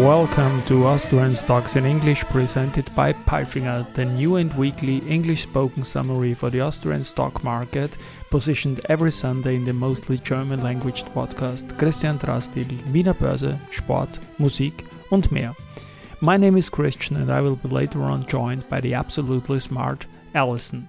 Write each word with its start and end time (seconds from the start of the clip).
welcome 0.00 0.60
to 0.62 0.84
Austrian 0.84 1.34
Stocks 1.34 1.74
in 1.74 1.86
English 1.86 2.22
presented 2.24 2.94
by 2.94 3.14
Palfinger, 3.14 3.90
the 3.94 4.04
new 4.04 4.36
and 4.36 4.52
weekly 4.54 4.98
English 5.08 5.44
spoken 5.44 5.84
summary 5.84 6.34
for 6.34 6.50
the 6.50 6.60
Austrian 6.60 7.02
stock 7.02 7.42
market, 7.42 7.96
positioned 8.30 8.84
every 8.90 9.10
Sunday 9.10 9.56
in 9.56 9.64
the 9.64 9.72
mostly 9.72 10.18
German 10.18 10.62
language 10.62 11.04
podcast 11.14 11.78
Christian 11.78 12.18
Drastil, 12.18 12.68
Wiener 12.92 13.14
Börse, 13.14 13.58
Sport, 13.72 14.18
Musik 14.38 14.84
und 15.10 15.32
mehr. 15.32 15.54
My 16.20 16.36
name 16.36 16.58
is 16.58 16.68
Christian 16.68 17.16
and 17.16 17.30
I 17.30 17.40
will 17.40 17.56
be 17.56 17.68
later 17.68 18.02
on 18.02 18.26
joined 18.26 18.68
by 18.68 18.80
the 18.80 18.92
absolutely 18.92 19.60
smart 19.60 20.04
Alison. 20.34 20.88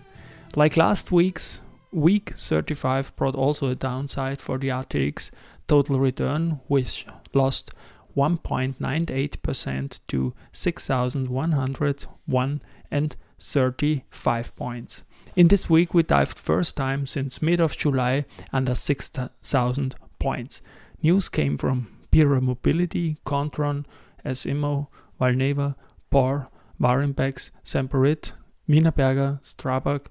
Like 0.57 0.76
last 0.76 1.13
week's, 1.13 1.62
week 1.93 2.34
35 2.35 3.15
brought 3.15 3.35
also 3.35 3.70
a 3.70 3.76
downside 3.76 4.41
for 4.41 4.57
the 4.57 4.70
ATX 4.70 5.31
total 5.67 5.98
return, 5.98 6.59
which 6.67 7.05
lost 7.34 7.71
1.98% 8.17 9.99
to 10.07 10.34
6,101 10.52 12.62
and 12.90 13.16
35 13.40 14.55
points. 14.55 15.03
In 15.35 15.49
this 15.49 15.70
week, 15.70 15.93
we 15.93 16.02
dived 16.02 16.40
first 16.40 16.76
time 16.76 17.05
since 17.05 17.43
mid 17.43 17.59
of 17.59 17.77
July 17.77 18.26
under 18.52 18.73
6,000 18.73 19.95
points. 20.18 20.63
News 21.04 21.29
came 21.29 21.60
from 21.60 21.90
Pierer 22.12 22.41
Mobility, 22.41 23.18
Kontron, 23.23 23.85
S-Immo, 24.26 24.90
Valneva, 25.21 25.76
POR, 26.10 26.49
Warimpex, 26.82 27.51
Semperit, 27.63 28.32
Wienerberger, 28.68 29.40
Strabag, 29.43 30.07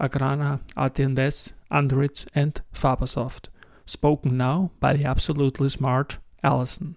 Agrana, 0.00 0.58
AT&S, 0.76 1.52
Andritz 1.70 2.26
and 2.34 2.60
Fabasoft. 2.72 3.46
Spoken 3.86 4.36
now 4.36 4.72
by 4.80 4.94
the 4.94 5.04
absolutely 5.04 5.68
smart 5.68 6.18
Alison. 6.42 6.96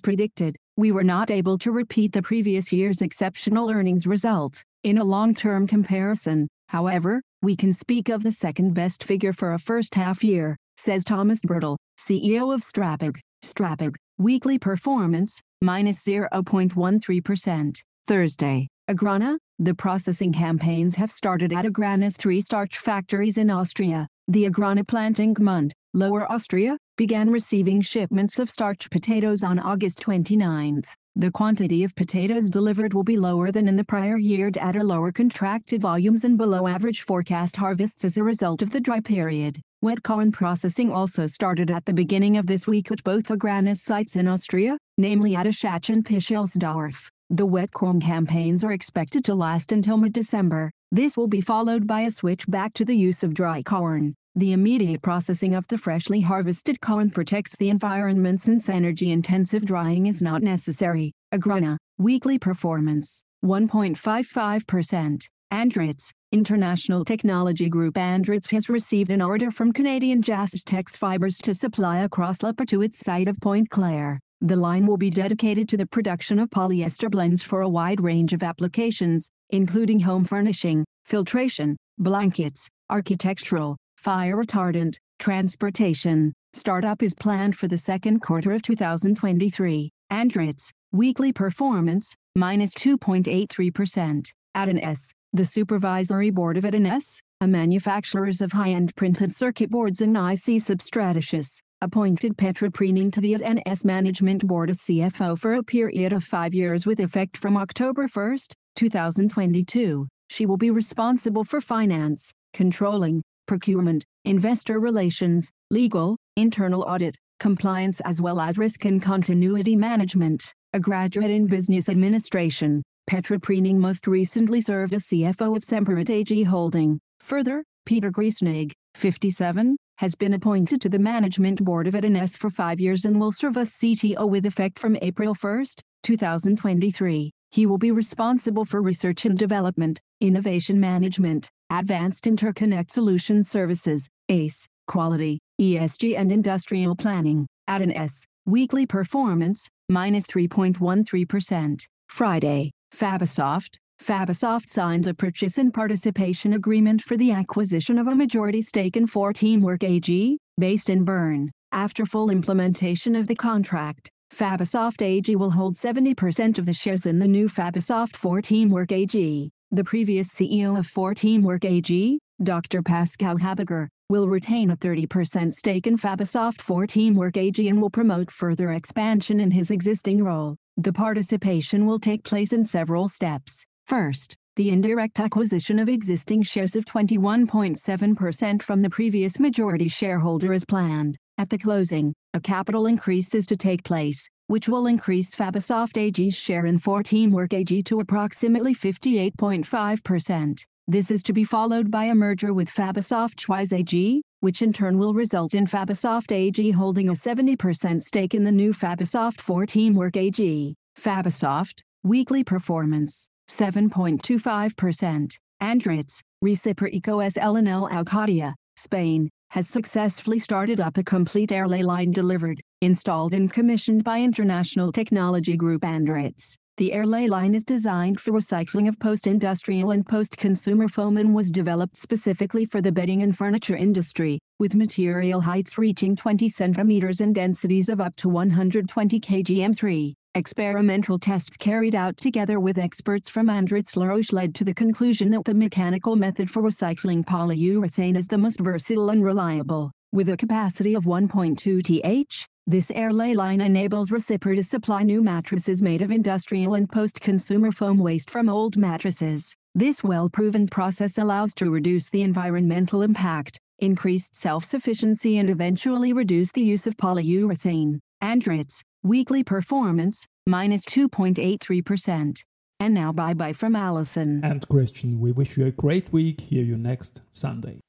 predicted, 0.00 0.56
we 0.76 0.90
were 0.90 1.04
not 1.04 1.30
able 1.30 1.56
to 1.58 1.70
repeat 1.70 2.12
the 2.12 2.22
previous 2.22 2.72
year's 2.72 3.00
exceptional 3.00 3.70
earnings 3.70 4.08
result. 4.08 4.64
In 4.82 4.98
a 4.98 5.04
long-term 5.04 5.68
comparison, 5.68 6.48
however, 6.68 7.22
we 7.42 7.54
can 7.54 7.72
speak 7.72 8.08
of 8.08 8.24
the 8.24 8.32
second-best 8.32 9.04
figure 9.04 9.32
for 9.32 9.52
a 9.52 9.58
first 9.58 9.94
half 9.94 10.24
year, 10.24 10.56
says 10.76 11.04
Thomas 11.04 11.40
Birtel, 11.46 11.76
CEO 11.96 12.52
of 12.52 12.62
Strabag. 12.62 13.20
Strabag, 13.44 13.94
weekly 14.18 14.58
performance, 14.58 15.40
minus 15.60 16.02
0.13%. 16.04 17.76
Thursday, 18.06 18.68
Agrana, 18.90 19.36
the 19.58 19.74
processing 19.74 20.32
campaigns 20.32 20.96
have 20.96 21.12
started 21.12 21.52
at 21.52 21.64
Agrana's 21.64 22.16
three 22.16 22.40
starch 22.40 22.76
factories 22.76 23.38
in 23.38 23.50
Austria. 23.50 24.08
The 24.26 24.46
Agrana 24.46 24.86
plant 24.86 25.20
in 25.20 25.34
Gmünd, 25.34 25.72
Lower 25.92 26.30
Austria, 26.30 26.76
began 26.96 27.30
receiving 27.30 27.80
shipments 27.80 28.38
of 28.40 28.50
starch 28.50 28.90
potatoes 28.90 29.44
on 29.44 29.60
August 29.60 30.00
29. 30.00 30.82
The 31.14 31.30
quantity 31.30 31.84
of 31.84 31.94
potatoes 31.94 32.50
delivered 32.50 32.94
will 32.94 33.04
be 33.04 33.16
lower 33.16 33.52
than 33.52 33.68
in 33.68 33.76
the 33.76 33.84
prior 33.84 34.16
year 34.16 34.50
at 34.60 34.74
lower 34.74 35.12
contracted 35.12 35.80
volumes 35.80 36.24
and 36.24 36.36
below 36.36 36.66
average 36.66 37.02
forecast 37.02 37.56
harvests 37.56 38.04
as 38.04 38.16
a 38.16 38.24
result 38.24 38.60
of 38.60 38.70
the 38.70 38.80
dry 38.80 38.98
period. 38.98 39.60
Wet 39.80 40.02
corn 40.02 40.32
processing 40.32 40.90
also 40.90 41.28
started 41.28 41.70
at 41.70 41.84
the 41.84 41.94
beginning 41.94 42.36
of 42.36 42.46
this 42.48 42.66
week 42.66 42.90
at 42.90 43.04
both 43.04 43.28
Agrana's 43.28 43.82
sites 43.82 44.16
in 44.16 44.26
Austria, 44.26 44.78
namely 44.98 45.36
at 45.36 45.46
Aschach 45.46 45.88
and 45.90 46.04
Pischelsdorf. 46.04 47.10
The 47.36 47.46
wet 47.46 47.72
corn 47.72 48.00
campaigns 48.00 48.62
are 48.62 48.70
expected 48.70 49.24
to 49.24 49.34
last 49.34 49.72
until 49.72 49.96
mid-December. 49.96 50.70
This 50.92 51.16
will 51.16 51.26
be 51.26 51.40
followed 51.40 51.84
by 51.84 52.02
a 52.02 52.12
switch 52.12 52.46
back 52.46 52.74
to 52.74 52.84
the 52.84 52.96
use 52.96 53.24
of 53.24 53.34
dry 53.34 53.60
corn. 53.60 54.14
The 54.36 54.52
immediate 54.52 55.02
processing 55.02 55.52
of 55.52 55.66
the 55.66 55.76
freshly 55.76 56.20
harvested 56.20 56.80
corn 56.80 57.10
protects 57.10 57.56
the 57.56 57.70
environment 57.70 58.40
since 58.40 58.68
energy-intensive 58.68 59.64
drying 59.64 60.06
is 60.06 60.22
not 60.22 60.42
necessary. 60.42 61.10
Agrana, 61.34 61.76
weekly 61.98 62.38
performance, 62.38 63.24
1.55%. 63.44 65.26
Andritz, 65.52 66.10
International 66.30 67.04
Technology 67.04 67.68
Group 67.68 67.94
Andritz 67.94 68.48
has 68.52 68.68
received 68.68 69.10
an 69.10 69.20
order 69.20 69.50
from 69.50 69.72
Canadian 69.72 70.22
Tex 70.22 70.96
Fibers 70.96 71.38
to 71.38 71.52
supply 71.52 71.98
a 71.98 72.08
crosslapper 72.08 72.64
to 72.68 72.80
its 72.80 73.00
site 73.00 73.26
of 73.26 73.40
Pointe-Claire. 73.40 74.20
The 74.44 74.56
line 74.56 74.86
will 74.86 74.98
be 74.98 75.08
dedicated 75.08 75.70
to 75.70 75.78
the 75.78 75.86
production 75.86 76.38
of 76.38 76.50
polyester 76.50 77.10
blends 77.10 77.42
for 77.42 77.62
a 77.62 77.68
wide 77.68 78.02
range 78.02 78.34
of 78.34 78.42
applications, 78.42 79.30
including 79.48 80.00
home 80.00 80.26
furnishing, 80.26 80.84
filtration, 81.06 81.78
blankets, 81.96 82.68
architectural, 82.90 83.78
fire 83.96 84.36
retardant, 84.36 84.96
transportation. 85.18 86.34
Startup 86.52 87.02
is 87.02 87.14
planned 87.14 87.56
for 87.56 87.68
the 87.68 87.78
second 87.78 88.20
quarter 88.20 88.52
of 88.52 88.60
2023. 88.60 89.90
Andritz, 90.12 90.72
weekly 90.92 91.32
performance, 91.32 92.14
minus 92.36 92.74
2.83%. 92.74 94.28
AT&S, 94.54 95.12
the 95.32 95.46
supervisory 95.46 96.28
board 96.28 96.58
of 96.58 96.66
S, 96.66 97.22
a 97.40 97.46
manufacturers 97.46 98.42
of 98.42 98.52
high-end 98.52 98.94
printed 98.94 99.32
circuit 99.32 99.70
boards 99.70 100.02
and 100.02 100.14
IC 100.14 100.60
substrategies, 100.60 101.60
appointed 101.80 102.36
Petra 102.36 102.70
Preining 102.70 103.12
to 103.12 103.20
the 103.20 103.36
S 103.66 103.84
management 103.84 104.46
board 104.46 104.70
as 104.70 104.78
CFO 104.78 105.38
for 105.38 105.54
a 105.54 105.62
period 105.62 106.12
of 106.12 106.24
five 106.24 106.54
years 106.54 106.86
with 106.86 107.00
effect 107.00 107.36
from 107.36 107.56
October 107.56 108.06
1, 108.06 108.38
2022. 108.76 110.08
She 110.28 110.46
will 110.46 110.56
be 110.56 110.70
responsible 110.70 111.44
for 111.44 111.60
finance, 111.60 112.32
controlling, 112.52 113.22
procurement, 113.46 114.04
investor 114.24 114.80
relations, 114.80 115.50
legal, 115.70 116.16
internal 116.36 116.82
audit, 116.82 117.16
compliance 117.40 118.00
as 118.00 118.20
well 118.20 118.40
as 118.40 118.58
risk 118.58 118.84
and 118.84 119.02
continuity 119.02 119.76
management. 119.76 120.52
A 120.72 120.80
graduate 120.80 121.30
in 121.30 121.46
business 121.46 121.88
administration, 121.88 122.82
Petra 123.06 123.38
Preining 123.38 123.76
most 123.76 124.06
recently 124.06 124.60
served 124.60 124.94
as 124.94 125.04
CFO 125.04 125.56
of 125.56 125.62
Semperit 125.62 126.10
AG 126.10 126.42
Holding. 126.44 126.98
Further, 127.20 127.64
Peter 127.86 128.10
Griesnig, 128.10 128.72
57, 128.94 129.76
has 129.98 130.14
been 130.14 130.34
appointed 130.34 130.80
to 130.80 130.88
the 130.88 130.98
management 130.98 131.64
board 131.64 131.86
of 131.86 131.94
AT&S 131.94 132.36
for 132.36 132.50
five 132.50 132.80
years 132.80 133.04
and 133.04 133.20
will 133.20 133.32
serve 133.32 133.56
as 133.56 133.70
CTO 133.72 134.28
with 134.28 134.46
effect 134.46 134.78
from 134.78 134.96
April 135.02 135.34
1, 135.34 135.64
2023. 136.02 137.30
He 137.50 137.66
will 137.66 137.78
be 137.78 137.90
responsible 137.90 138.64
for 138.64 138.82
research 138.82 139.24
and 139.24 139.38
development, 139.38 140.00
innovation 140.20 140.80
management, 140.80 141.48
Advanced 141.70 142.24
Interconnect 142.24 142.90
Solution 142.90 143.42
Services, 143.42 144.08
ACE, 144.28 144.66
Quality, 144.86 145.38
ESG 145.60 146.18
and 146.18 146.32
Industrial 146.32 146.96
Planning, 146.96 147.46
AT&S, 147.68 148.26
Weekly 148.44 148.86
Performance, 148.86 149.68
minus 149.88 150.26
3.13%. 150.26 151.86
Friday, 152.08 152.70
Fabasoft, 152.94 153.78
Fabasoft 154.02 154.68
signed 154.68 155.06
a 155.06 155.14
purchase 155.14 155.56
and 155.56 155.72
participation 155.72 156.52
agreement 156.52 157.00
for 157.00 157.16
the 157.16 157.32
acquisition 157.32 157.98
of 157.98 158.06
a 158.06 158.14
majority 158.14 158.60
stake 158.60 158.96
in 158.96 159.06
4 159.06 159.32
Teamwork 159.32 159.82
AG, 159.82 160.38
based 160.58 160.90
in 160.90 161.04
Bern. 161.04 161.50
After 161.72 162.04
full 162.04 162.28
implementation 162.28 163.16
of 163.16 163.26
the 163.26 163.34
contract, 163.34 164.10
Fabasoft 164.30 165.00
AG 165.00 165.34
will 165.36 165.52
hold 165.52 165.74
70% 165.74 166.58
of 166.58 166.66
the 166.66 166.74
shares 166.74 167.06
in 167.06 167.18
the 167.18 167.28
new 167.28 167.48
Fabasoft 167.48 168.16
4 168.16 168.42
Teamwork 168.42 168.92
AG. 168.92 169.50
The 169.70 169.84
previous 169.84 170.28
CEO 170.28 170.78
of 170.78 170.86
4 170.86 171.14
Teamwork 171.14 171.64
AG, 171.64 172.18
Dr. 172.42 172.82
Pascal 172.82 173.38
Habiger, 173.38 173.88
will 174.10 174.28
retain 174.28 174.70
a 174.70 174.76
30% 174.76 175.54
stake 175.54 175.86
in 175.86 175.96
Fabasoft 175.96 176.60
4 176.60 176.86
Teamwork 176.86 177.36
AG 177.38 177.68
and 177.68 177.80
will 177.80 177.90
promote 177.90 178.30
further 178.30 178.72
expansion 178.72 179.40
in 179.40 179.50
his 179.50 179.70
existing 179.70 180.22
role. 180.22 180.56
The 180.76 180.92
participation 180.92 181.86
will 181.86 181.98
take 181.98 182.22
place 182.22 182.52
in 182.52 182.64
several 182.64 183.08
steps. 183.08 183.64
First, 183.86 184.34
the 184.56 184.70
indirect 184.70 185.20
acquisition 185.20 185.78
of 185.78 185.90
existing 185.90 186.42
shares 186.42 186.74
of 186.74 186.86
21.7% 186.86 188.62
from 188.62 188.80
the 188.80 188.88
previous 188.88 189.38
majority 189.38 189.88
shareholder 189.88 190.54
is 190.54 190.64
planned. 190.64 191.18
At 191.36 191.50
the 191.50 191.58
closing, 191.58 192.14
a 192.32 192.40
capital 192.40 192.86
increase 192.86 193.34
is 193.34 193.46
to 193.48 193.56
take 193.56 193.84
place, 193.84 194.26
which 194.46 194.68
will 194.68 194.86
increase 194.86 195.34
Fabasoft 195.34 195.98
AG's 195.98 196.34
share 196.34 196.64
in 196.64 196.78
4 196.78 197.02
Teamwork 197.02 197.52
AG 197.52 197.82
to 197.82 198.00
approximately 198.00 198.74
58.5%. 198.74 200.58
This 200.88 201.10
is 201.10 201.22
to 201.24 201.34
be 201.34 201.44
followed 201.44 201.90
by 201.90 202.04
a 202.04 202.14
merger 202.14 202.54
with 202.54 202.72
Fabasoft 202.72 203.36
Schweiz 203.36 203.72
AG, 203.72 204.22
which 204.40 204.62
in 204.62 204.72
turn 204.72 204.96
will 204.96 205.12
result 205.12 205.52
in 205.52 205.66
Fabasoft 205.66 206.32
AG 206.32 206.70
holding 206.70 207.10
a 207.10 207.12
70% 207.12 208.00
stake 208.00 208.32
in 208.32 208.44
the 208.44 208.52
new 208.52 208.72
Fabasoft 208.72 209.42
4 209.42 209.66
Teamwork 209.66 210.16
AG. 210.16 210.74
Fabasoft, 210.98 211.82
weekly 212.02 212.44
performance, 212.44 213.28
7.25%. 213.48 215.36
Andritz, 215.62 216.20
Reciproco 216.44 217.32
SL 217.32 217.56
and 217.56 217.68
L 217.68 217.88
Alcadia, 217.88 218.54
Spain, 218.76 219.30
has 219.50 219.68
successfully 219.68 220.38
started 220.38 220.80
up 220.80 220.98
a 220.98 221.02
complete 221.04 221.52
Airlay 221.52 221.82
line 221.82 222.10
delivered, 222.10 222.60
installed 222.80 223.32
and 223.32 223.52
commissioned 223.52 224.02
by 224.02 224.20
international 224.20 224.90
technology 224.90 225.56
group 225.56 225.82
Andritz. 225.82 226.56
The 226.76 226.92
Airlay 226.92 227.28
line 227.28 227.54
is 227.54 227.64
designed 227.64 228.18
for 228.18 228.32
recycling 228.32 228.88
of 228.88 228.98
post-industrial 228.98 229.92
and 229.92 230.04
post-consumer 230.04 230.88
foam 230.88 231.16
and 231.18 231.32
was 231.32 231.52
developed 231.52 231.96
specifically 231.96 232.64
for 232.64 232.80
the 232.80 232.90
bedding 232.90 233.22
and 233.22 233.36
furniture 233.36 233.76
industry, 233.76 234.40
with 234.58 234.74
material 234.74 235.40
heights 235.40 235.78
reaching 235.78 236.16
20 236.16 236.48
centimeters 236.48 237.20
and 237.20 237.32
densities 237.32 237.88
of 237.88 238.00
up 238.00 238.16
to 238.16 238.28
120 238.28 239.20
kgm3. 239.20 240.14
Experimental 240.36 241.16
tests 241.16 241.56
carried 241.56 241.94
out 241.94 242.16
together 242.16 242.58
with 242.58 242.76
experts 242.76 243.28
from 243.28 243.46
Andritz 243.46 243.96
LaRoche 243.96 244.32
led 244.32 244.52
to 244.56 244.64
the 244.64 244.74
conclusion 244.74 245.30
that 245.30 245.44
the 245.44 245.54
mechanical 245.54 246.16
method 246.16 246.50
for 246.50 246.60
recycling 246.60 247.24
polyurethane 247.24 248.16
is 248.16 248.26
the 248.26 248.36
most 248.36 248.58
versatile 248.58 249.10
and 249.10 249.22
reliable. 249.22 249.92
With 250.12 250.28
a 250.28 250.36
capacity 250.36 250.94
of 250.94 251.04
1.2 251.04 251.84
th, 251.84 252.48
this 252.66 252.90
Airlay 252.90 253.34
line 253.34 253.60
enables 253.60 254.10
Recipar 254.10 254.56
to 254.56 254.64
supply 254.64 255.04
new 255.04 255.22
mattresses 255.22 255.80
made 255.80 256.02
of 256.02 256.10
industrial 256.10 256.74
and 256.74 256.90
post-consumer 256.90 257.70
foam 257.70 257.98
waste 257.98 258.28
from 258.28 258.48
old 258.48 258.76
mattresses. 258.76 259.54
This 259.76 260.02
well-proven 260.02 260.66
process 260.66 261.16
allows 261.16 261.54
to 261.54 261.70
reduce 261.70 262.08
the 262.08 262.22
environmental 262.22 263.02
impact, 263.02 263.60
increased 263.78 264.34
self-sufficiency 264.34 265.38
and 265.38 265.48
eventually 265.48 266.12
reduce 266.12 266.50
the 266.50 266.64
use 266.64 266.88
of 266.88 266.96
polyurethane. 266.96 268.00
Andritz, 268.20 268.80
weekly 269.04 269.44
performance, 269.44 270.26
minus 270.46 270.84
2.83%. 270.86 272.40
And 272.80 272.92
now 272.92 273.12
bye-bye 273.12 273.52
from 273.52 273.76
Allison. 273.76 274.44
And 274.44 274.66
Christian, 274.68 275.20
we 275.20 275.30
wish 275.30 275.56
you 275.56 275.66
a 275.66 275.70
great 275.70 276.12
week. 276.12 276.40
Hear 276.40 276.64
you 276.64 276.76
next 276.76 277.20
Sunday. 277.30 277.83